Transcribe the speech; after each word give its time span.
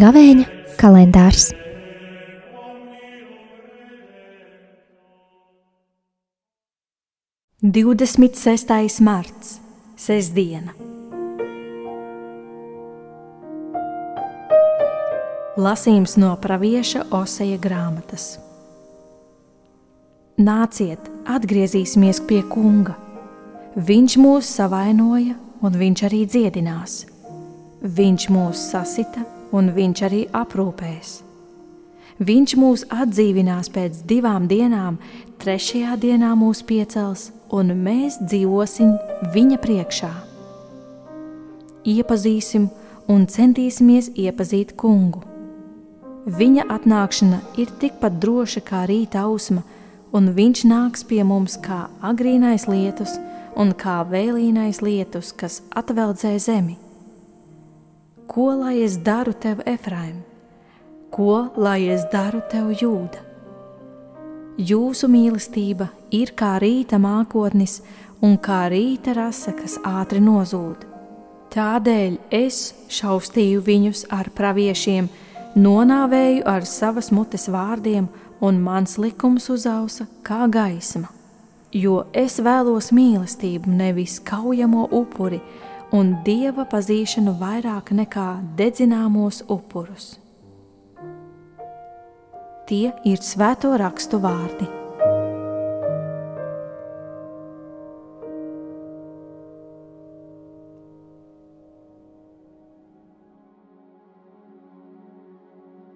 Gavēņa 0.00 0.44
kalendārs. 0.80 1.50
Divdesmit 7.60 8.38
sestais 8.40 8.96
marts, 9.04 9.58
sestdiena. 10.00 10.89
Lasījums 15.58 16.12
no 16.14 16.28
pravieša 16.38 17.08
Oseja 17.10 17.56
grāmatas. 17.58 18.36
Nāciet, 20.38 21.08
atgriezīsimies 21.26 22.20
pie 22.28 22.44
kunga. 22.46 22.94
Viņš 23.74 24.14
mūs 24.22 24.46
savainoja, 24.46 25.34
un 25.66 25.74
viņš 25.80 26.02
arī 26.06 26.20
dziedinās. 26.30 26.94
Viņš 27.82 28.26
mūs 28.30 28.62
sasita, 28.70 29.24
un 29.50 29.72
viņš 29.74 30.02
arī 30.06 30.20
aprūpēs. 30.30 31.16
Viņš 32.22 32.54
mūs 32.60 32.84
atdzīvinās 32.94 33.72
pēc 33.74 34.04
divām 34.06 34.46
dienām, 34.46 35.00
trešajā 35.42 35.96
dienā 35.98 36.30
mūs 36.38 36.62
piecels, 36.62 37.32
un 37.50 37.74
mēs 37.74 38.20
dzīvosim 38.22 38.94
viņa 39.34 39.58
priekšā. 39.66 40.12
Iepazīsim 41.90 42.70
un 43.10 43.26
centīsimies 43.26 44.12
iepazīt 44.14 44.76
kungu. 44.78 45.29
Viņa 46.28 46.66
atnākšana 46.68 47.38
ir 47.56 47.70
tikpat 47.80 48.18
droša 48.20 48.60
kā 48.60 48.84
rīta 48.90 49.22
ausma, 49.24 49.62
un 50.12 50.34
viņš 50.36 50.64
nāks 50.68 51.04
pie 51.08 51.22
mums 51.24 51.56
kā 51.64 51.86
agrīnais 52.04 52.66
lietus 52.68 53.16
un 53.56 53.72
kā 53.72 54.02
vēlīnais 54.04 54.82
lietus, 54.84 55.32
kas 55.32 55.62
atveldzē 55.72 56.34
zemi. 56.38 56.76
Ko 58.30 58.52
lai 58.54 58.82
es 58.84 58.98
daru 59.00 59.32
tev, 59.32 59.62
Efraim? 59.66 60.20
Ko 61.10 61.48
lai 61.56 61.88
es 61.90 62.04
daru 62.12 62.42
tev, 62.52 62.68
Jūda? 62.70 63.24
Jūsu 64.60 65.08
mīlestība 65.08 65.88
ir 66.12 66.34
kā 66.36 66.58
rīta 66.60 67.00
mākotnis 67.00 67.80
un 68.20 68.36
kā 68.36 68.66
rīta 68.70 69.16
rasa, 69.16 69.56
kas 69.56 69.78
ātri 69.88 70.20
nozūd. 70.20 70.84
Tādēļ 71.50 72.20
es 72.30 72.60
šaustīju 72.92 73.64
viņus 73.66 74.04
ar 74.14 74.28
praviešiem, 74.36 75.08
nonāvēju 75.56 76.44
ar 76.46 76.66
savas 76.66 77.10
mutes 77.10 77.48
vārdiem, 77.50 78.08
un 78.40 78.60
mans 78.62 78.96
likums 78.98 79.50
uzausa 79.52 80.06
kā 80.24 80.46
gaisma. 80.48 81.10
Jo 81.72 82.06
es 82.16 82.40
vēlos 82.42 82.90
mīlestību, 82.94 83.70
nevis 83.70 84.18
kaujamo 84.26 84.88
upuri, 84.90 85.40
un 85.92 86.16
dieva 86.26 86.64
pazīšanu 86.70 87.36
vairāk 87.38 87.92
nekā 87.94 88.28
dedzināmos 88.58 89.44
upurus. 89.48 90.16
Tie 92.70 92.90
ir 93.04 93.22
svēto 93.22 93.74
rakstu 93.78 94.22
vārdi. 94.22 94.79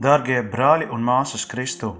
Darbie 0.00 0.38
brāļi 0.40 0.86
un 0.96 1.02
māsas 1.04 1.42
Kristū! 1.44 1.90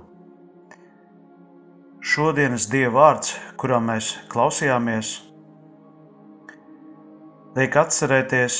Šodienas 2.00 2.64
Dieva 2.72 2.94
vārds, 2.94 3.34
kurā 3.60 3.76
mēs 3.84 4.14
klausījāmies, 4.32 5.10
liek 7.60 7.76
atcerēties 7.76 8.56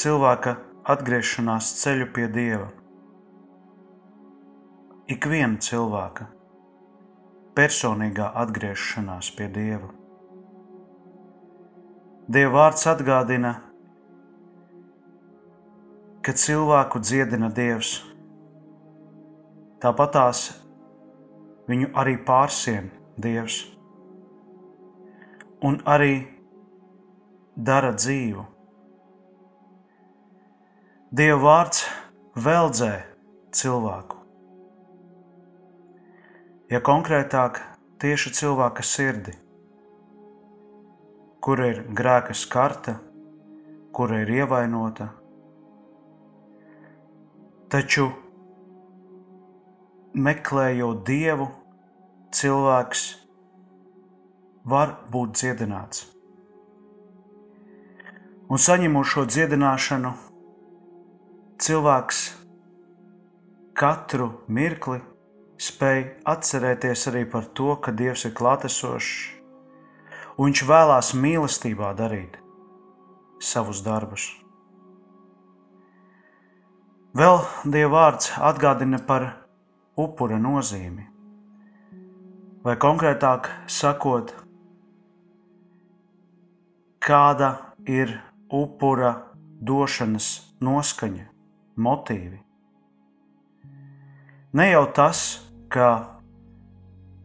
cilvēka 0.00 0.56
atgriešanās 0.96 1.70
ceļu 1.82 2.08
pie 2.16 2.32
Dieva. 2.32 2.72
Ikviena 5.12 5.60
cilvēka 5.60 6.30
personīgā 7.52 8.32
atgriešanās 8.46 9.34
pie 9.36 9.52
Dieva. 9.60 9.92
Dieva 12.32 12.62
vārds 12.62 12.88
atgādina, 12.88 13.58
ka 13.58 13.69
cilvēku 16.36 17.00
dziedina 17.00 17.48
Dievs. 17.48 17.96
Tāpat 19.80 20.12
tās 20.12 20.40
viņu 21.70 21.88
arī 21.96 22.18
pārsien 22.20 22.90
Dievs 23.16 23.62
un 25.64 25.80
arī 25.88 26.28
dara 27.56 27.92
dzīvu. 27.96 28.44
Dieva 31.10 31.40
vārds 31.42 31.84
veldzē 32.36 32.94
cilvēku. 33.56 34.20
Ja 36.70 36.78
konkrētāk, 36.86 37.58
tieši 37.98 38.30
cilvēka 38.38 38.84
sirdi, 38.86 39.34
kur 41.42 41.60
ir 41.66 41.82
grēka 41.90 42.36
skarta, 42.36 42.94
kur 43.96 44.12
ir 44.14 44.30
ievainota, 44.30 45.08
Taču, 47.70 48.08
meklējot 50.14 51.04
dievu, 51.06 51.46
cilvēks 52.34 53.04
var 54.66 54.96
būt 55.10 55.38
dziedināts. 55.38 56.08
Un 58.50 58.58
saņemot 58.58 59.06
šo 59.06 59.24
dziedināšanu, 59.30 60.10
cilvēks 61.62 62.24
katru 63.78 64.32
mirkli 64.50 64.98
spēj 65.60 66.02
atcerēties 66.34 67.06
arī 67.12 67.22
par 67.30 67.46
to, 67.54 67.76
ka 67.78 67.94
Dievs 67.94 68.26
ir 68.26 68.34
klātesošs, 68.34 69.14
un 70.40 70.50
Viņš 70.50 70.60
vēlās 70.64 71.12
mīlestībā 71.12 71.92
darīt 71.94 72.38
savus 73.44 73.82
darbus. 73.84 74.39
Vēl 77.10 77.40
Dieva 77.66 77.90
vārds 77.90 78.28
atgādina 78.38 79.00
par 79.02 79.24
upura 79.98 80.36
nozīmi, 80.38 81.02
vai 82.62 82.76
konkrētāk 82.78 83.48
sakot, 83.66 84.30
kāda 87.02 87.48
ir 87.90 88.12
upura 88.46 89.10
došanas 89.58 90.28
noskaņa, 90.62 91.26
motīvi. 91.82 92.38
Ne 94.54 94.68
jau 94.70 94.84
tas, 94.94 95.24
ka 95.66 95.88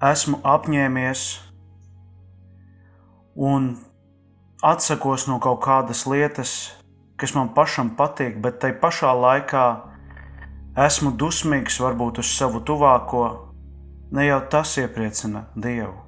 esmu 0.01 0.39
apņēmies 0.41 1.27
un 3.37 3.69
atsakos 4.65 5.27
no 5.29 5.37
kaut 5.37 5.61
kādas 5.61 6.07
lietas, 6.09 6.55
kas 7.17 7.35
man 7.35 7.51
pašam 7.55 7.93
patīk, 7.97 8.39
bet 8.43 8.59
tai 8.63 8.73
pašā 8.79 9.11
laikā 9.15 9.65
esmu 10.85 11.13
dusmīgs 11.19 11.79
varbūt 11.79 12.19
uz 12.23 12.31
savu 12.35 12.61
tuvāko, 12.67 13.25
ne 14.11 14.25
jau 14.27 14.41
tas 14.51 14.75
iepriecina 14.81 15.45
Dievu. 15.55 16.01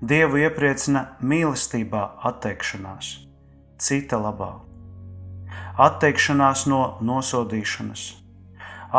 Dievu 0.00 0.38
iepriecina 0.44 1.02
mīlestībā 1.20 2.02
atteikšanās, 2.30 3.10
cita 3.80 4.20
labā, 4.20 4.52
atteikšanās 5.88 6.66
no 6.70 6.80
nosodīšanas, 7.00 8.06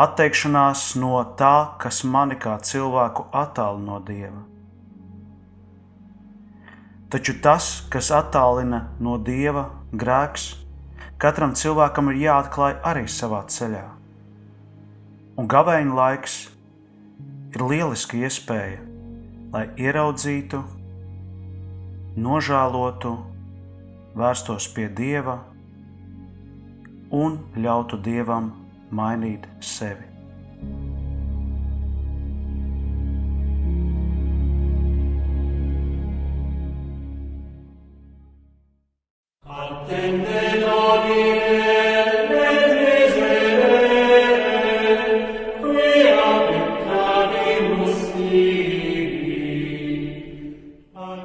atteikšanās 0.04 0.84
no 1.00 1.22
tā, 1.38 1.56
kas 1.80 2.04
mani 2.04 2.38
kā 2.38 2.58
cilvēku 2.62 3.30
attālina 3.32 3.92
no 3.92 4.00
Dieva. 4.04 4.44
Taču 7.08 7.38
tas, 7.40 7.66
kas 7.88 8.10
attālina 8.12 8.82
no 9.00 9.14
Dieva, 9.16 9.62
grēks, 9.96 10.50
katram 11.16 11.54
cilvēkam 11.56 12.10
ir 12.12 12.18
jāatklāj 12.26 12.74
arī 12.84 13.06
savā 13.08 13.46
ceļā. 13.48 13.86
Un 15.40 15.48
gavēņa 15.48 15.94
laiks 15.96 16.34
ir 17.56 17.64
lieliska 17.64 18.20
iespēja, 18.20 18.82
lai 19.54 19.64
ieraudzītu, 19.80 20.60
nožēlotu, 22.20 23.14
vērstos 24.18 24.68
pie 24.76 24.90
Dieva 24.92 25.38
un 27.14 27.40
ļautu 27.56 28.02
Dievam 28.04 28.52
mainīt 28.92 29.48
sevi. 29.64 30.17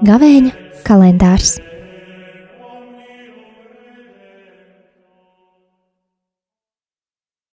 Gavēņa 0.04 0.52
kalendārs. 0.84 1.73